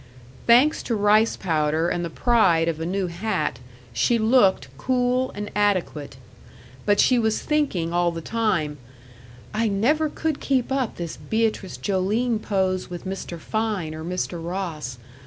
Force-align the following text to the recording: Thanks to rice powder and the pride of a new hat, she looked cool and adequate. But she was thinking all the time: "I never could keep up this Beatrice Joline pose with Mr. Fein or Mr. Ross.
Thanks 0.47 0.81
to 0.81 0.95
rice 0.95 1.37
powder 1.37 1.87
and 1.87 2.03
the 2.03 2.09
pride 2.09 2.67
of 2.67 2.79
a 2.79 2.87
new 2.87 3.05
hat, 3.05 3.59
she 3.93 4.17
looked 4.17 4.67
cool 4.75 5.29
and 5.35 5.51
adequate. 5.55 6.17
But 6.87 6.99
she 6.99 7.19
was 7.19 7.43
thinking 7.43 7.93
all 7.93 8.11
the 8.11 8.19
time: 8.19 8.79
"I 9.53 9.67
never 9.67 10.09
could 10.09 10.39
keep 10.39 10.71
up 10.71 10.95
this 10.95 11.17
Beatrice 11.17 11.77
Joline 11.77 12.39
pose 12.39 12.89
with 12.89 13.05
Mr. 13.05 13.37
Fein 13.39 13.93
or 13.93 14.03
Mr. 14.03 14.43
Ross. 14.43 14.97